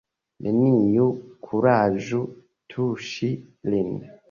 Neniu 0.45 1.05
kuraĝu 1.49 2.23
tuŝi 2.75 3.33
lin! 3.73 3.97